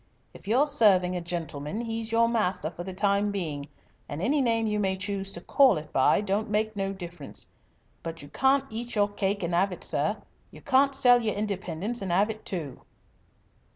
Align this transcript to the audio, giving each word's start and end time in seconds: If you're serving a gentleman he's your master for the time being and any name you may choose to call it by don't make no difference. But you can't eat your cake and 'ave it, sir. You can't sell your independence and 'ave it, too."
If 0.33 0.47
you're 0.47 0.65
serving 0.65 1.15
a 1.15 1.21
gentleman 1.21 1.81
he's 1.81 2.11
your 2.11 2.27
master 2.27 2.71
for 2.71 2.83
the 2.83 2.91
time 2.91 3.29
being 3.31 3.67
and 4.09 4.19
any 4.19 4.41
name 4.41 4.65
you 4.65 4.79
may 4.79 4.95
choose 4.97 5.31
to 5.33 5.41
call 5.41 5.77
it 5.77 5.93
by 5.93 6.21
don't 6.21 6.49
make 6.49 6.75
no 6.75 6.91
difference. 6.91 7.47
But 8.01 8.23
you 8.23 8.29
can't 8.29 8.65
eat 8.71 8.95
your 8.95 9.09
cake 9.09 9.43
and 9.43 9.53
'ave 9.53 9.75
it, 9.75 9.83
sir. 9.83 10.17
You 10.49 10.61
can't 10.61 10.95
sell 10.95 11.21
your 11.21 11.35
independence 11.35 12.01
and 12.01 12.11
'ave 12.11 12.33
it, 12.33 12.45
too." 12.47 12.81